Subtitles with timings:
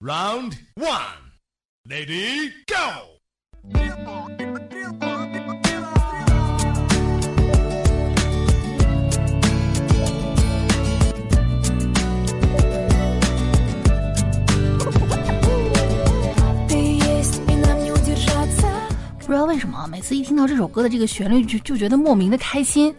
[0.00, 0.94] Round one,
[1.84, 3.18] lady, go.
[19.18, 22.94] 不知道为什么，每次一听到这首歌的这个旋律，就就觉得莫名的开心。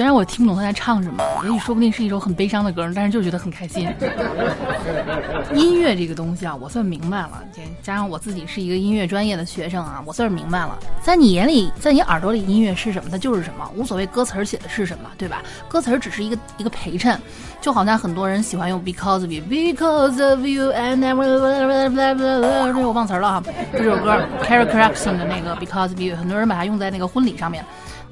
[0.00, 3.86] 虽然我听不懂他在唱什么，也许说不定是一首很悲伤的歌，但是就觉得很开心。
[5.52, 7.44] 音乐这个东西啊，我算明白了，
[7.82, 10.78] 加上我自己是一个音乐专业的学生啊，我算是明白了。
[11.02, 15.42] 在你眼里，在你耳朵里，音乐是什么，它就是什么，无所谓歌词写的是什么，对吧？
[15.68, 17.20] 歌词只是一个一个陪衬，
[17.60, 23.42] 就好像很多人喜欢用 Because of You，Because of You and never，我忘词了哈。
[23.70, 27.62] 这首歌 Carrie Clarkson 的那个 Because of You，很多人把它用在那个婚礼上面。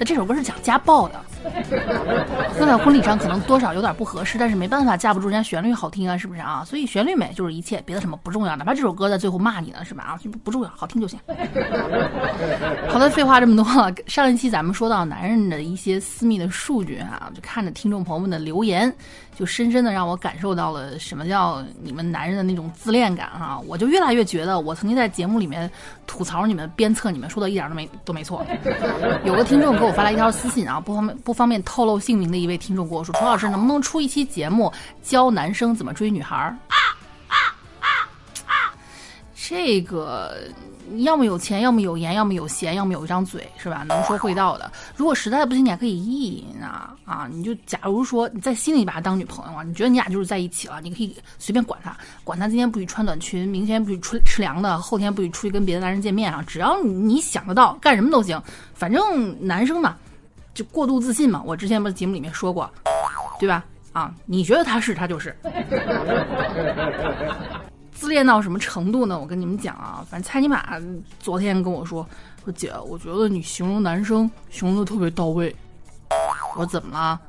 [0.01, 1.15] 但这首歌是讲家暴的，
[2.59, 6.65] 用在婚礼上可能多少有点不合适，但是没办法，架不住人家旋律好听啊，是不是啊？
[6.67, 10.03] 所以旋律美就是一切，别的什么不重要，哪怕这首歌在最后骂你呢，是吧？
[10.03, 11.19] 啊，不不重要，好听就行。
[12.89, 13.93] 好的，废话这么多了。
[14.07, 18.93] 上一期咱们说到男人的一些私密的数据哈，就看着听众朋友们的留言，
[19.35, 23.61] 就深深的让我感受到了什么叫你们男人的那种自恋感哈。
[23.67, 25.71] 我就越来越觉得，我曾经在节目里面
[26.07, 28.45] 吐槽你们、鞭策你们，说的一点都没都没错。
[29.25, 34.73] 有个听众给我发来一条私信啊，不方便不方便透露姓名的一位听众跟我说：“楚老师，能不能出一期节目
[35.05, 36.57] 教男生怎么追女孩儿？”
[39.37, 40.37] 这个
[40.99, 43.85] 要么有钱，要么有颜，要么有闲，要么有一张嘴，是吧？
[43.89, 44.71] 能说会道的。
[44.97, 47.29] 如果实在不行，你还可以意淫啊啊！
[47.31, 56.45] 你就假如说你在心里把她当女朋友啊，你觉得你俩就是在一起了，你可以随便管她，管她今天不许穿短裙，明天不许出吃凉的，后天不许出去跟别的男人见面啊！
[56.47, 58.43] 只要你想得到，干什么都行。
[58.75, 59.97] 反正男生嘛，
[60.59, 61.41] 就过度自信嘛。
[61.47, 62.69] 我之前不是节目里面说过，
[63.39, 63.65] 对吧？
[63.93, 65.33] 啊，你觉得他是，他就是。
[67.93, 69.17] 自恋到什么程度呢？
[69.21, 70.77] 我跟你们讲啊，反正蔡尼玛
[71.21, 72.05] 昨天跟我说
[72.43, 75.55] 说姐，我觉得你形容男生形容的特别到位。
[76.55, 77.21] 我说怎么了？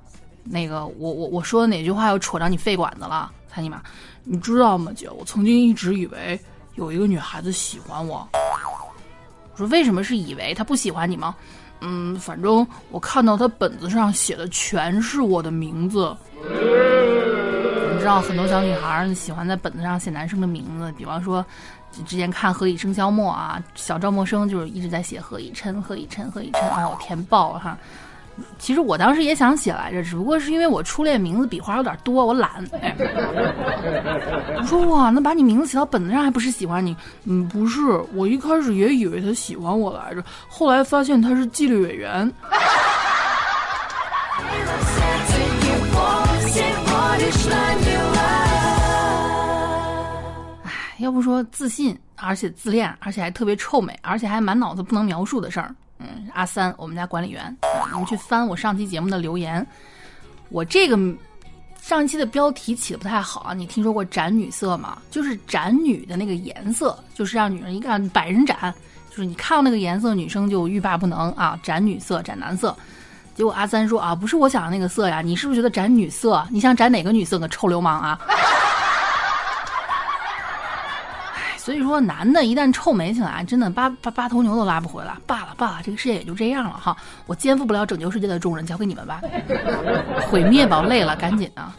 [0.44, 3.31] 那个我我我说的哪句话又戳着你肺管子了？
[3.48, 3.80] 蔡尼玛，
[4.24, 5.08] 你知道吗，姐？
[5.08, 6.40] 我曾经一直以为
[6.74, 8.28] 有一个女孩子喜欢我。
[9.52, 11.36] 我说为什么是以为她不喜欢你吗？
[11.82, 16.16] 嗯，反正我看到他本子上写的全是我的名字。
[16.42, 21.46] 你知道很多小女孩喜欢在本子上写男生的名字，比方说，
[22.06, 27.78] 之前看《何以笙箫默》啊，小赵默笙就是一直在写何以琛、何以琛、何以琛，哎，我，填爆了哈。
[28.58, 32.50] 其实我当时也想写来着，只不过是因为我初恋名字笔画有点多，我懒。
[34.58, 36.96] 我说哇，那把你名字写到本子上还不是喜欢你？
[37.26, 37.82] 嗯，不是，
[38.14, 42.32] 我一开始也以为他喜欢我来着，后来发现他是纪律委员。
[50.64, 55.74] 哎要不说自信，而且自恋，而且还特别臭美，而且还满脑子不能描述的事儿。
[56.00, 57.56] 嗯，阿三，我们家管理员，
[57.92, 59.66] 你们去翻我上期节目的留言。
[60.50, 60.98] 我这个
[61.82, 64.98] 上一期的标题起的不太好啊，你听说过斩女色吗？
[65.12, 68.74] 就是斩女的那个颜色，就是让女人一看百人斩，
[69.10, 71.60] 就是你看到那个颜色，女生就欲罢不能啊。
[71.62, 72.76] 斩女色，斩男色。
[73.36, 76.46] 结果阿三说啊，不是我想的那个色呀，你是不是觉得斩女色？
[76.50, 77.38] 你想斩哪个女色？
[77.40, 78.20] 个臭流氓啊！
[81.69, 85.16] 所以说，男的一旦臭美起来，真的八八八头牛都拉不回来。
[85.28, 86.97] 罢了罢了，这个世界也就这样了哈。
[87.28, 89.22] 我肩负不了拯救世界的重任，交给你们吧。
[90.31, 91.75] 毁灭吧，累了，赶紧啊！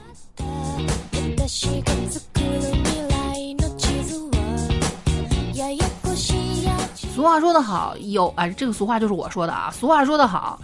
[7.13, 9.73] 俗话说得好，有哎，这个俗话就是我说的啊。
[9.73, 10.61] 俗话说得好，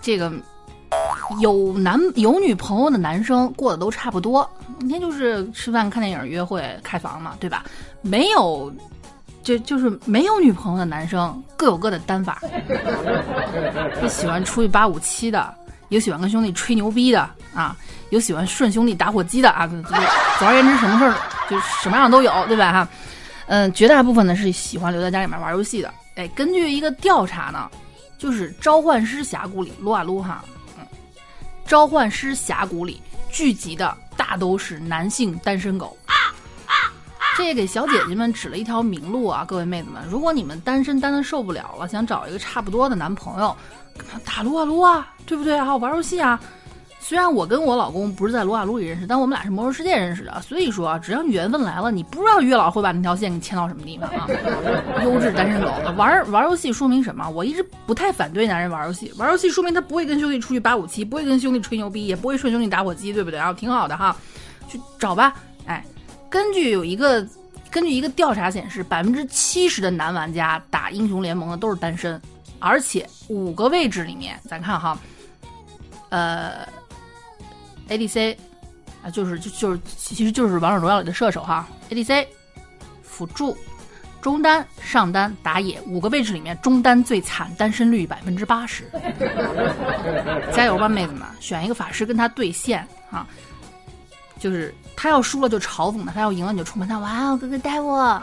[0.00, 0.32] 这个。
[1.40, 4.48] 有男有女朋友的男生过得都差不多，
[4.80, 7.64] 每天就是吃饭、看电影、约会、开房嘛，对吧？
[8.00, 8.72] 没有，
[9.42, 12.40] 就就是没有女朋友的男生各有各的单法，
[14.02, 15.54] 有喜欢出去八五七的，
[15.90, 17.76] 有喜欢跟兄弟吹牛逼的啊，
[18.10, 19.66] 有喜欢顺兄弟打火机的啊，
[20.38, 21.14] 总而言之，什么事儿
[21.50, 22.72] 就什么样都有，对吧？
[22.72, 22.88] 哈，
[23.46, 25.92] 嗯，绝大部分呢是喜欢留在家里面玩游戏的。
[26.14, 27.68] 哎，根据一个调查呢，
[28.16, 30.42] 就是《召唤师峡谷》里撸啊撸哈。
[31.68, 35.94] 召唤师峡谷里聚集的大都是男性单身狗，
[37.36, 39.44] 这也给小姐姐们指了一条明路啊！
[39.46, 43.54] 各位妹子们，如果你们单身单的受不了了，想找一个差不多的男朋友，
[44.24, 45.76] 打撸啊撸啊，对不对啊？
[45.76, 46.40] 玩游戏啊！
[47.08, 50.42] 虽然我跟我老公不是在撸啊撸里认识，但我们俩是魔兽世界认识的。
[50.42, 54.26] 所以说，只要你缘分来了，你不知道月老会把那条线给牵到什么地方啊！
[55.02, 57.26] 优质单身狗玩玩游戏说明什么？
[57.30, 63.38] 我一直不太反对男人玩游戏，玩游戏说明他不会跟兄弟出去八五七，不会跟兄弟吹牛逼，也不会顺兄弟打火机，对不对？
[63.38, 64.14] 然后挺好的哈，
[64.68, 65.32] 去找吧。
[65.64, 65.82] 哎，
[66.28, 67.26] 根据有一个
[67.70, 72.20] 根据一个调查显示，百分之七十的男玩家打英雄联盟的都是单身，
[72.58, 74.98] 而且五个位置里面，咱看哈，
[76.10, 76.68] 呃
[77.88, 78.36] ，ADC
[79.02, 82.26] 啊，就是就就是其实就是王者荣耀里的射手哈，ADC
[83.02, 83.56] 辅助。
[84.20, 88.84] 中单、上单、打野五个位置里面，中单最惨，单身率百分之八十。
[90.52, 91.22] 加油吧，妹子们！
[91.38, 93.24] 选一个法师跟他对线啊，
[94.40, 96.98] 就是他要输了就嘲讽他，他要赢了你就冲他。
[96.98, 98.20] 哇哦，哥哥带我！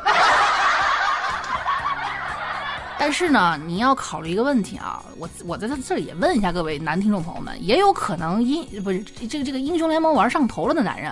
[2.97, 8.99] 但是呢，你要考虑一个问题啊，我我在这里也问一下各位男听众朋友们，也有可能英不是
[9.29, 11.11] 这个这个英雄联盟玩上头了的男人，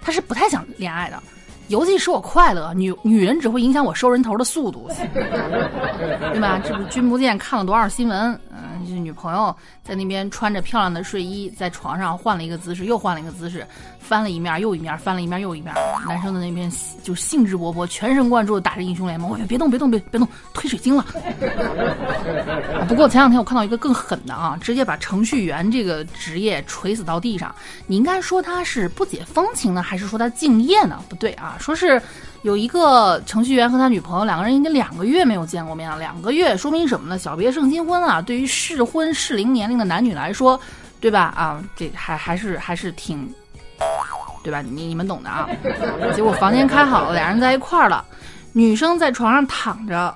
[0.00, 1.22] 他是不太想恋爱的。
[1.68, 6.60] 游戏使我快乐，女女人只会影响我收人头的速度， 对吧？
[6.62, 8.38] 这不君不见看了多少新闻？
[8.84, 13.66] 就是女朋友在那边穿着漂亮的睡衣，在床上换了一个姿势，又换了一个姿势，
[13.98, 15.74] 翻了一面又一面，翻了一面又一面。
[16.06, 16.70] 男生的那边
[17.02, 19.30] 就兴致勃勃、全神贯注的打着英雄联盟。
[19.30, 21.04] 我别动，别动，别别动，推水晶了。
[22.88, 27.54] 不过前两天我看到一个更狠的啊，直接把程序员这个职业锤死到地上。
[27.86, 31.02] 你应该说他是不解风情呢，还是说他敬业呢？
[31.08, 31.56] 不对啊。
[31.58, 32.00] 说是
[32.44, 37.18] 有一个程序员和他女朋友两个人已经两个月没有见过面了，两个月说明什么呢？
[37.18, 38.20] 小别胜新婚啊！
[38.20, 40.60] 对于适婚适龄年龄的男女来说，
[41.00, 41.32] 对吧？
[41.34, 43.26] 啊，这还还是还是挺，
[44.42, 44.60] 对吧？
[44.60, 45.48] 你你们懂的啊。
[46.14, 48.04] 结果房间开好了，俩人在一块儿了，
[48.52, 50.14] 女生在床上躺着，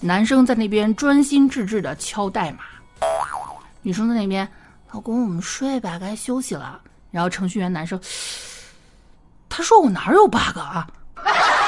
[0.00, 2.58] 男生在那边专心致志的敲代码。
[3.82, 4.48] 女生在那边，
[4.90, 6.80] 老公，我们睡吧，该休息了。
[7.12, 8.00] 然后程序员男生。
[9.48, 10.88] 他说我哪有 bug 啊？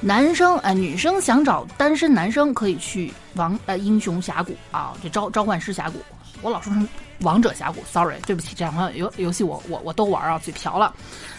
[0.00, 5.98] 男生呃，女生想找单身男生可以去王呃英雄峡谷啊，这召召唤师峡谷。
[6.40, 6.88] 我老说成
[7.22, 10.94] 王者峡谷，sorry，对不起，这两款游游戏我我我都玩啊，嘴瓢了。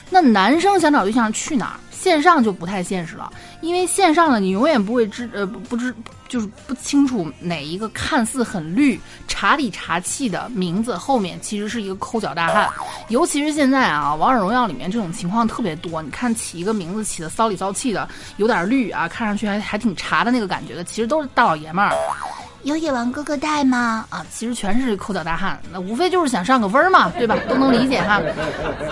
[0.10, 1.80] 那男生想找对象去哪儿？
[2.00, 3.30] 线上就不太现实了，
[3.60, 5.94] 因为线上呢，你永远不会知呃不知
[6.30, 8.98] 就是不清楚哪一个看似很绿、
[9.28, 12.69] 茶里茶气的名字后面其实是一个抠脚大汉。
[13.10, 16.01] 尤其是现在啊，王者荣耀里面这种情况特别多。
[16.01, 18.07] 你看起一个名字起的骚里骚气的，
[18.38, 21.94] 有点绿啊，看上去还还挺茶的那个感觉的，其实都是大老爷们儿。
[22.69, 24.06] 有野王哥哥带吗？
[24.10, 27.36] 啊，其实全是抠脚大汉，那无非就是想上个分嘛，对吧？
[27.50, 28.21] 都能理解哈。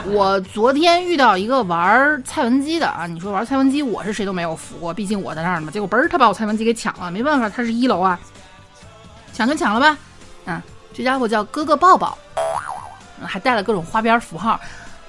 [0.07, 5.69] 我昨天遇到一个玩蔡文姬的啊，你说玩蔡文姬，我是谁都没有服过，毕竟我在那儿嘛。
[5.69, 8.19] 结果嘣儿，他把我蔡文姬给抢了，没办法，他是一楼啊，
[9.31, 9.95] 抢就抢了吧。
[10.45, 10.59] 嗯，
[10.91, 12.18] 这家伙叫哥哥抱抱，
[13.24, 14.59] 还带了各种花边符号。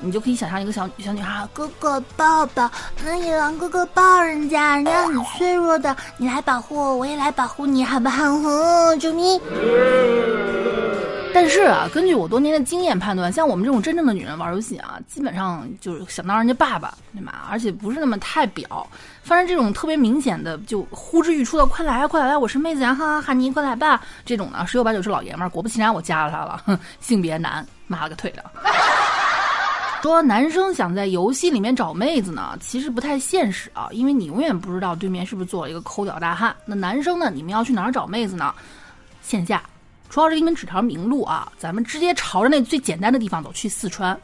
[0.00, 2.70] 你就可以想象一个小小女孩，哥哥抱抱，
[3.04, 8.24] 那野狼哥哥抱人家，人家很脆弱的，你来保护我，我也来保护你，好不好？
[8.96, 9.40] 救命！
[11.34, 17.32] 但是啊，根据我多年的经验判断，像我们这种真正的女人玩游戏啊，基本上就是想当人家爸爸，对吗？
[17.50, 18.86] 而且不是那么太表，
[19.22, 25.48] 反正这种特别明显的，就呼之欲出的，快来啊，快来，我是妹子呀，哈哈，哈尼，快来吧，这种呢，十有八九是老爷们儿。
[25.48, 28.44] 果不其然，我加了他了，哼， 性别男，妈了个腿的。
[30.02, 36.54] 说男生想在游戏里面找妹子呢，其实不太现实啊，因为你永远不知道对面是不是做了一个抠脚大汉。
[36.64, 38.54] 那男生呢，你们要去哪儿找妹子呢？
[39.22, 39.62] 线下，
[40.08, 44.18] 主要是给你们指条明路啊，咱们直接朝着那最简单的地方走，去四川。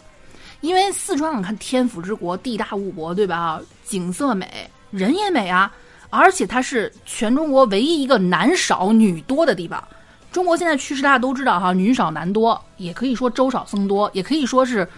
[0.61, 3.61] 因为四川，你看天府之国，地大物博，对吧？
[3.85, 5.73] 景色美，人也美啊，
[6.09, 9.83] 而且它是全中国唯一一个男少女多的地方。
[10.31, 14.88] 中国现在趋势大家都知道哈，女少男多，也可以说粥少僧多，也可以说是。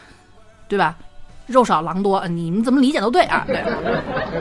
[0.68, 0.96] 对吧？
[1.46, 3.44] 肉少狼多，你们怎么理解都对啊。
[3.46, 3.62] 对，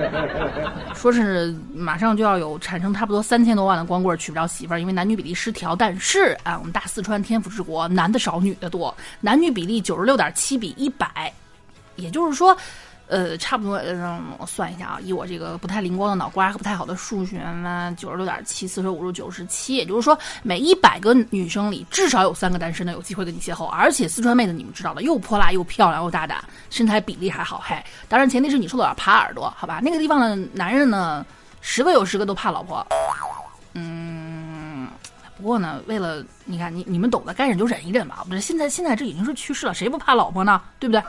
[0.96, 5.76] 说是马上就要有产生差不多三千多万的光棍娶不着媳妇儿，因为男女比例失调。
[5.76, 8.92] 但是啊，我们大四川天府之国，男的少，女的多，
[9.22, 11.32] 男女比例九十六点七比一百，
[11.96, 12.58] 也就是说。
[13.08, 23.66] 呃，差不多，让我算一下啊，以我这个不太灵光的脑瓜和不太好的数学呢，九十六点七四舍五入九十七，也就是说，每一百个女生里至少有三个单身的有机会跟你邂逅。
[23.66, 27.76] 而且四川妹子你们知道的，又泼辣又漂亮又大胆，身材比例还好，嘿，
[28.10, 29.80] 当然前提是你受得了耙耳朵，好吧？
[29.84, 31.24] 那个地方的男人呢，
[31.62, 32.86] 十个有十个都怕老婆。
[33.74, 34.88] 嗯，
[35.38, 38.26] 不过呢，为了你看你你们懂得，该忍就忍一忍吧。
[38.28, 40.60] 不是，现在现在这已经是趋势了，谁不怕老婆呢？
[40.80, 41.04] 对不对？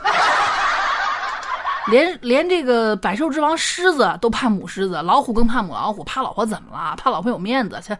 [1.89, 6.03] 连连这个百兽之王狮子都怕母狮子，老虎更怕母老虎。
[6.03, 6.95] 怕老婆怎么了？
[6.97, 7.95] 怕老婆有面子去。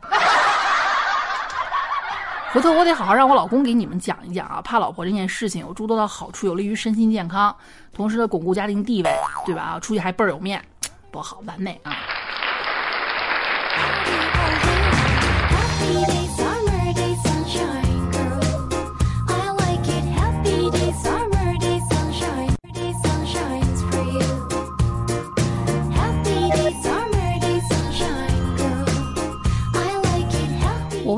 [2.53, 7.55] 回头我得好好让我老公给你们讲一讲啊，怕老婆这件事情有诸多的好处，有利于身心健康，
[7.93, 9.13] 同时呢巩固家庭地位，
[9.45, 9.77] 对吧？
[9.81, 10.63] 出去还倍儿有面，
[11.11, 11.91] 多好，完美啊！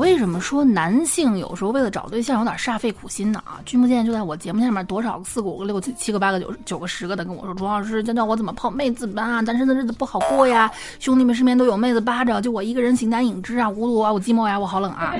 [0.00, 3.42] 为什么说男性有时候为了找对象有点煞费苦心呢？
[3.44, 15.14] 啊，君不见就在我节目下面多少个四个五个六个七个八个九九个十个的跟我说，朱老师教教我怎么泡妹子吧，单身的日子不好过呀，兄弟们身边都有妹子扒着，就我一个人形单影只啊，孤独啊，我寂寞呀，我好冷啊。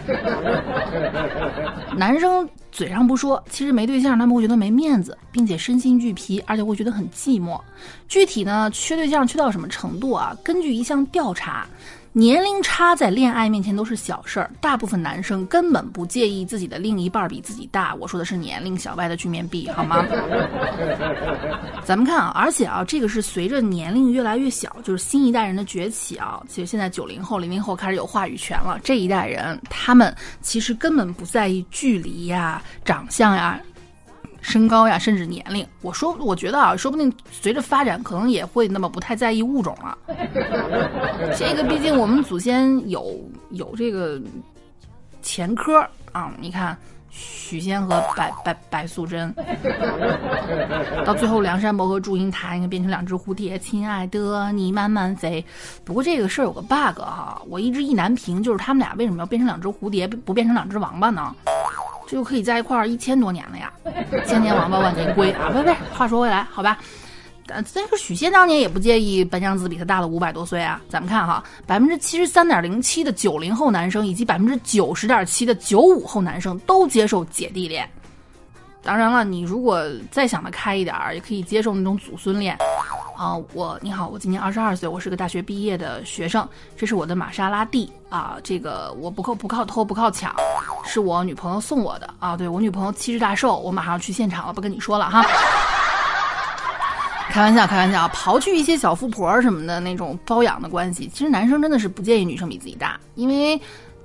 [1.95, 7.61] 男生嘴上不说，其实没对象他们会觉得没面子，并且身心俱疲，而且会觉得很寂寞。
[8.09, 10.35] 具体呢，缺对象缺到什么程度啊？
[10.43, 11.67] 根据一项调查。
[12.13, 17.95] 年龄差在恋爱面前都是小事儿，大部分男生根本不介意自己的另一半比自己大。
[17.95, 20.05] 我说的是年龄，小外的去面壁好吗？
[21.87, 26.43] 咱们看啊，而且啊，这个是随着年龄越来越小，就是新一代人的崛起啊。
[26.49, 33.61] 其实现在九零后、零零后开始有话语权了，这一代人他们其实根本不在意距离呀、长相呀。
[34.41, 39.97] 身高呀，甚至年龄，我说，我觉得啊，说不定随着发展，可能也会那么不太在意物种了。
[41.37, 43.19] 这个毕竟我们祖先有
[43.51, 44.21] 有这个
[45.23, 46.77] 前科啊，你看
[47.11, 49.35] 许仙和白白白素贞，
[51.05, 55.45] 到最后梁山伯和祝英台，应该变成两只蝴蝶，亲爱的你慢慢飞。
[55.85, 61.35] 不过这个事儿有个 bug 哈，我一直意难平，就是他们俩为什么要变成两只蝴蝶，不变成两只王八呢？
[62.11, 63.73] 就可以在一块儿一千多年了呀，
[64.27, 65.49] 千年王八万年龟啊！
[65.51, 66.77] 不不，话说回来，好吧，
[67.47, 70.81] 但但是许仙当年也不介意白娘子比他大了五百多岁啊。
[70.89, 77.89] 咱们看哈，百分之七十三点零七的九零后男生以及百分之九十点七的九五后男生都接受姐弟恋。
[78.83, 82.59] 当然了，你如果再想得开一点儿，也可以接受那种祖孙恋。
[83.21, 86.49] 啊，我你好，我今年二十二岁，我是个大学毕业的学生。
[86.75, 90.35] 这是我的玛莎拉蒂啊，这个我不靠不靠偷不靠抢，
[90.87, 92.35] 是我女朋友送我的啊。
[92.35, 95.23] 对我女朋友七十大寿，我马上去现场了，不跟你说了哈。
[97.29, 103.61] 开玩笑，开玩笑，刨去一些小富婆什么的那种包养的关系，其实男生真的是不介意女生比自己大，因为。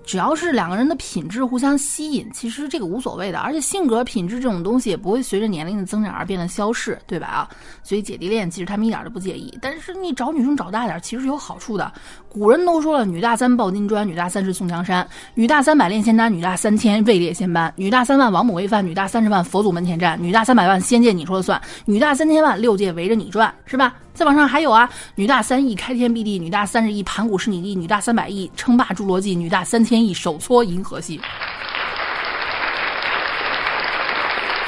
[0.06, 3.40] 只要是两个人的品质互相吸引，其实这个无所谓的。
[3.40, 7.28] 而且性格品质这种东西也不会随着年龄的增长而变得消逝，对吧？
[7.28, 7.50] 啊，
[7.84, 9.58] 所以姐弟恋其实他们一点都不介意。
[9.62, 11.92] 但是你找女生找大点，其实有好处的。
[12.30, 23.96] 古人都说了，女大三抱金砖，女大三十送江山，女大三百炼仙丹，女大三千位列仙班，女大三万王母喂饭，女大三十万佛祖门前站，女大三百万仙界你说了算，女大三千万六界围着你转，是吧？
[24.16, 31.20] 再往上还有啊，女大三亿开天辟地，女大三十亿盘古是你弟，女大三百亿称霸侏罗纪，女大三千亿手搓银河系。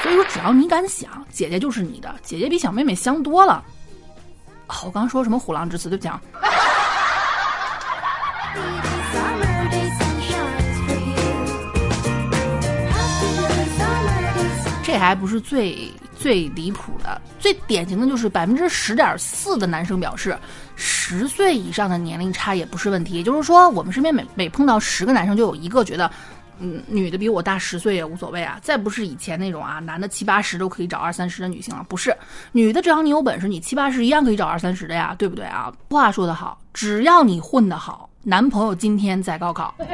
[0.04, 3.64] 所以说，只要你敢想，姐姐就是你的，姐姐比小妹妹香多了。
[4.84, 5.90] 我刚说什么虎狼之词？
[5.90, 6.22] 对不起啊。
[14.84, 15.90] 这还不是最。
[16.20, 20.38] 最离谱的、最典型的就是百分之十点四的男生表示，
[20.76, 23.14] 十岁以上的年龄差也不是问题。
[23.14, 26.10] 也就是说，我们身边每每碰到十个男生，就有一个觉得，
[26.60, 28.60] 嗯，女的比我大十岁也无所谓啊。
[28.62, 32.16] 再不是以前那种啊，男的七八十都可以找二三十的女性了，不是，
[32.52, 35.72] 女的只要你有本事，你七八十一样可以找二三十的呀，对不对啊？
[35.90, 39.76] 话说得好，只要你混得好，男朋友今天在高考。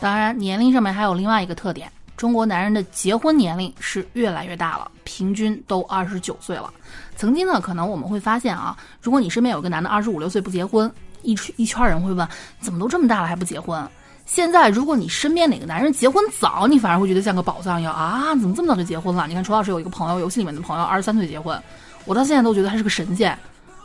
[0.00, 6.72] 当然，年龄上面还有另外一个特点，中国男人的结婚年龄是越来越大了，平均都二十九岁了。
[7.16, 10.90] 曾经呢，可能我们会发现啊，如果你身边有个男的二十五六岁不结婚，
[11.22, 12.26] 一一圈人会问，
[12.60, 13.86] 怎么都这么大了还不结婚？
[14.24, 19.26] 现在，如果你身边哪个男人结婚早，你反而会觉得像个宝藏一样啊，怎么这么早就结婚了？
[19.26, 21.60] 你看，楚老师有一个朋友，游戏里面的朋友，二十三岁结婚，
[22.06, 23.36] 我到现在都觉得他是个神仙，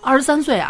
[0.01, 0.69] 二十三岁啊。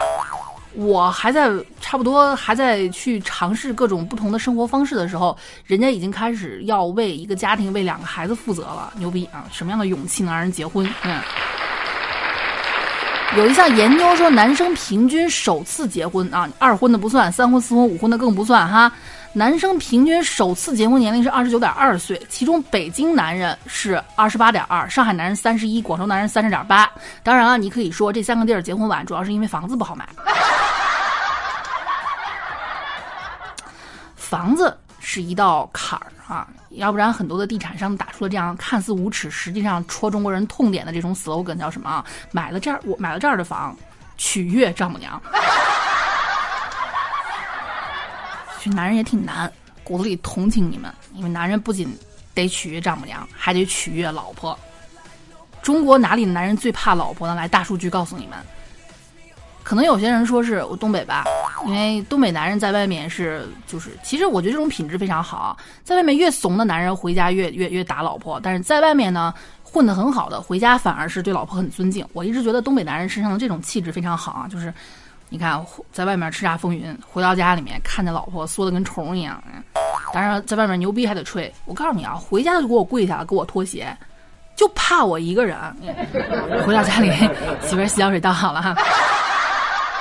[0.75, 9.45] 我还在差不多还在去尝试各种不同的生活方式的时候，人家已经开始要为一个家庭、为两个孩子负责了，牛逼啊！
[9.51, 10.85] 什么样的勇气能让人结婚？
[11.03, 11.21] 嗯，
[13.37, 18.91] 有一项研究说，男生平均首次结婚啊，二婚的不算，三婚、四婚、五婚的更不算哈。
[19.37, 26.89] 男生平均首次结婚年龄是二十九点二岁，其中北京男人是二十八点二，上海男人三十一，广州男人三十点八。
[27.21, 30.07] 当然了，你可以说这三个地儿结婚晚，主要是因为房子不好买。
[34.35, 42.03] 房子是一道坎儿啊，要不然很多的地产商打出了这样看似无耻，实际上戳中国人痛点的这种 slogan 叫什么？
[42.31, 43.73] 买了这儿我买了这儿的房，
[44.17, 45.21] 取悦丈母娘。
[48.59, 49.49] 其实男人也挺难，
[49.85, 51.97] 骨子里同情你们，因为男人不仅
[52.33, 54.59] 得取悦丈母娘，还得取悦老婆。
[55.61, 57.35] 中国哪里的男人最怕老婆呢？
[57.35, 58.37] 来，大数据告诉你们。
[59.63, 61.23] 可能有些人说是我东北吧，
[61.65, 72.05] 因为东北男人在外面是就是，其实我觉得这种品质非常好，在外面越怂的男人回家越越越打老婆，但是在外面呢混得很好的回家反而是对老婆很尊敬。
[72.13, 74.73] 我一直觉得东北男人身上的这种气质非常好啊，就是
[75.29, 75.59] 你看
[75.91, 79.43] 在外面叱咤风云，回到家里面看见老婆缩得跟虫一样，
[80.13, 81.51] 当然在外面牛逼还得吹。
[81.65, 83.87] 我告诉你啊，回家就给我跪下了，给我脱鞋，
[84.55, 85.57] 就怕我一个人。
[86.63, 87.11] 回到家里，
[87.63, 88.75] 媳妇洗脚水倒好了哈。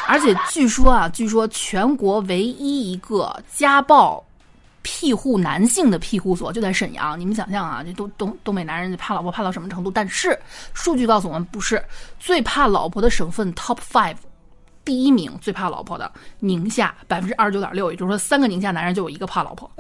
[0.06, 4.23] 而且据说啊，据说全国唯一一个家暴
[4.82, 7.18] 庇护男性的庇护所就在沈阳。
[7.18, 9.90] 你们想象啊，这东东东北男人怕老婆怕到什么程度？
[9.90, 10.38] 但是
[10.75, 11.82] 数据告诉我们，不是
[12.20, 14.16] 最怕老婆的省份 top five，
[14.84, 19.70] 第一名最怕老婆的宁夏百分之二十九点六，也就是说三个宁夏男人就有一个怕老婆。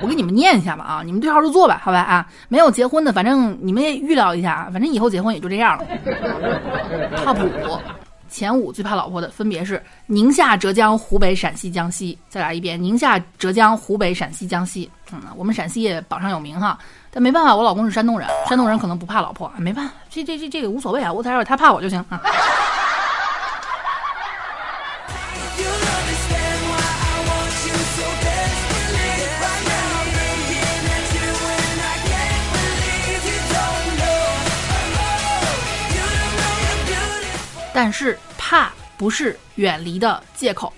[0.00, 5.84] 我给你们念一下吧啊，你们对号入座吧，好吧啊，没有结婚的，反正你们也预料一下，反正以后结婚也就这样了。
[7.24, 7.78] top 五。
[8.28, 12.18] 前五最怕老婆的分别是宁夏、浙江、湖北、陕西、江西。
[12.28, 14.90] 再来一遍，宁夏、浙江、湖北、陕西、江西。
[15.12, 16.76] 嗯，我们陕西也榜上有名哈，
[17.12, 22.20] 但没办法，我老公是山东人，山东人可能不怕老婆，没办法，这这这这个无所谓啊，我才要他怕我就行啊。
[37.76, 40.72] 但是怕不是远离的借口。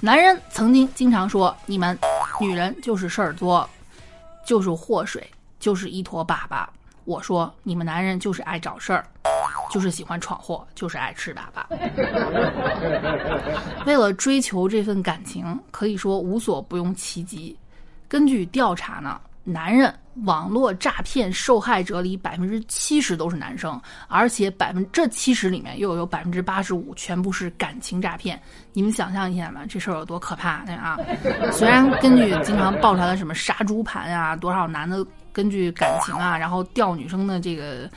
[0.00, 1.98] 男人曾经经常说：“你们
[2.40, 3.68] 女人就是事儿多，
[4.46, 6.66] 就是祸水，就是一坨粑粑。”
[7.04, 9.04] 我说：“你们男人就是爱找事儿，
[9.70, 11.62] 就是喜欢闯祸，就是爱吃粑粑。
[13.84, 17.54] ”为了追求这份感情，可以说无所不用其极。
[18.08, 19.20] 根据调查呢。
[19.50, 28.40] 男人网络诈骗受害者里百分之七十都是男生，而且百分这七十里面又有百分之八十五全部是感情诈骗。
[28.72, 30.64] 你们想象一下吧，这事儿有多可怕？
[30.64, 30.96] 对啊，
[31.52, 37.88] 虽然根据经常爆出来的什么杀猪盘啊，多少男的根据感情啊，然后钓女生的这个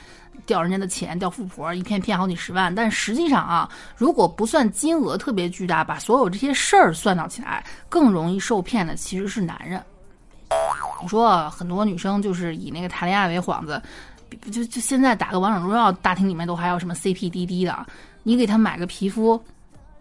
[0.46, 9.82] 钓人家的钱，钓富婆，一骗骗好几十万，但实际上啊，如果不算金额特别巨大，把所有这些事儿算到起来，更容易受骗的其实是男人。
[11.02, 13.82] 你说很多女生就是以那个谈恋爱为幌子，
[14.52, 17.86] 就就现在打个王者荣耀，大厅里面都还有什么 CP 滴滴的，
[18.24, 19.42] 你给他买个皮肤，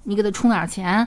[0.02, 1.06] 你给他充点钱，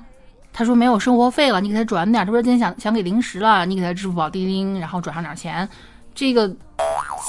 [0.51, 5.67] 他说没有生活费了，你给他转点，他说今天想想给零食了，你给他支付宝钉钉，然后转上点钱，
[6.15, 6.51] 这个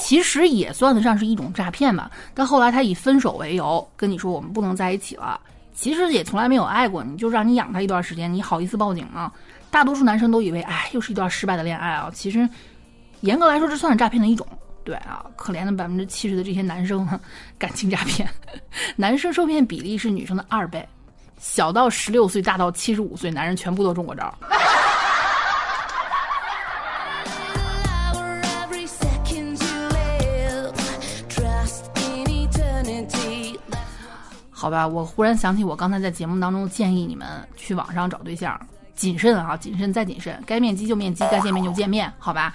[0.01, 2.11] 其实也算得上是一种诈骗吧。
[2.33, 5.39] 但后来他以分手为由跟你说我们不能在一起了，
[5.75, 9.31] 其实也从来没有爱过你，就让你养他一段时间，你好意思报警吗？
[9.75, 12.09] 大多数男生都以为，哎，又是一段失败的恋爱啊！
[12.15, 12.49] 其实，
[13.23, 14.47] 严格来说，这算是诈骗的一种。
[14.85, 17.05] 对啊，可怜的百分之七十的这些男生，
[17.59, 18.31] 感情诈骗，
[18.95, 20.89] 男生受骗比例是女生的二倍。
[21.41, 24.33] 小到十六岁，大到七十五岁，男人全部都中过招。
[34.53, 38.57] 好吧，我忽然想起，我刚才在节目当中建议你们去网上找对象。
[38.95, 42.55] 谨慎啊，谨慎再谨慎，该面基就面基，该见面就见面，好吧？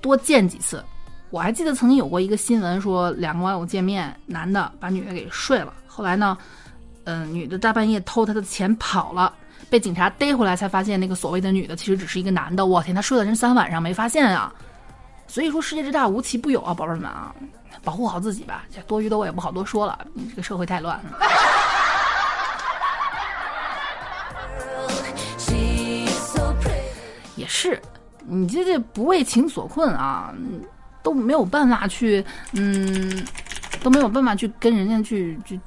[0.00, 0.84] 多见几次。
[1.30, 6.36] 我还记得曾经有过一个新闻，说两个网友见面，男的把女的给睡了，后来呢，
[7.04, 9.32] 嗯，女的大半夜偷他的钱跑了，
[9.68, 12.66] 被警察逮回来，才发现那个所谓的女的其实只是一个男的。
[12.66, 14.52] 我天，他睡了人三晚上没发现啊！
[15.28, 17.32] 所以说世界之大无奇不有啊，宝贝们啊，
[17.84, 18.64] 保护好自己吧。
[18.74, 19.96] 这多余的我也不好多说了，
[20.28, 21.16] 这个社会太乱了。
[27.52, 27.82] 是，
[28.28, 30.32] 你这这不为情所困啊，
[31.02, 33.26] 都没有办法去，嗯，
[33.82, 35.58] 都没有办法去跟人家去去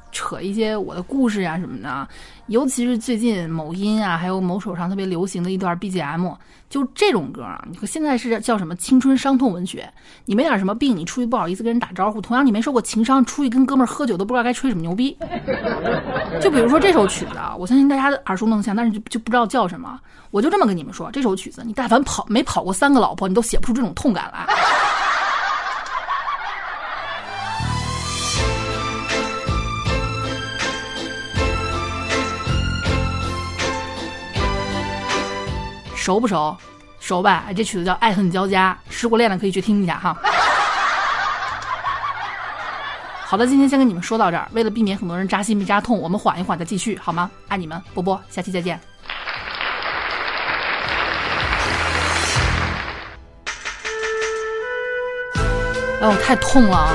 [0.41, 2.07] 一些我的故事呀什么的。
[2.47, 6.35] 尤其是最近某音啊，还有某手上特别流行的一段 BGM，
[6.69, 9.89] 就这种歌啊，你说现在是叫什么青春伤痛文学？
[10.25, 15.17] 你没点什么病，你出去不好意思跟人打招呼；同样，你没受过情伤，出去跟哥们儿喝酒都不知道该吹什么牛逼。
[16.41, 19.97] 就比如说这首曲子啊，我相信大家耳熟能详，但是就就不知道叫什么。
[20.29, 24.45] 我就这么跟你们说，这首曲子，你但凡跑没跑过三个老婆，你都写不出这种痛感来。
[36.03, 36.53] 熟不熟？
[36.99, 37.45] 熟吧？
[37.55, 40.13] 这曲子叫《爱恨交加》，失过恋的可以去听一下哈。
[43.23, 44.45] 好的，今天先跟你们说到这儿。
[44.51, 47.31] 为了避免很多人扎心被扎痛，我们缓一缓再继续，好吗？
[47.47, 48.77] 爱你们，波波，下期再见。
[56.01, 56.89] 哎呦，太痛了啊！